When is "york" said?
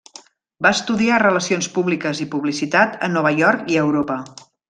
3.43-3.71